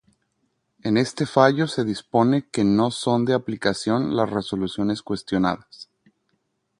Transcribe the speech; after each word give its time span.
En 0.81 0.97
este 0.97 1.27
fallo 1.27 1.67
se 1.67 1.83
dispone 1.85 2.49
que 2.51 2.63
no 2.63 2.89
son 2.89 3.23
de 3.23 3.35
aplicación 3.35 4.15
las 4.15 4.31
resoluciones 4.31 5.03
cuestionadas. 5.03 5.91